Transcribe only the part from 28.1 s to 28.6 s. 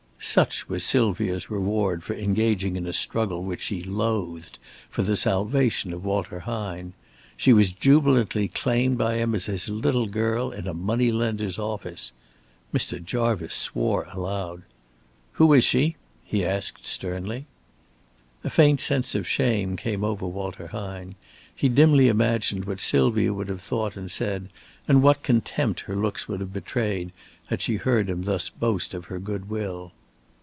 thus